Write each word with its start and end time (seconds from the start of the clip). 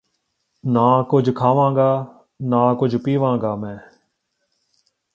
ਨਾ 0.63 1.03
ਕੁੱਝ 1.09 1.35
ਖਾਵਾਂਗਾ 1.35 2.05
ਨਾ 2.41 2.73
ਕੁੱਝ 2.73 2.95
ਪੀਵਾਂਗਾ 2.95 3.55
ਮੈਂ 3.55 3.77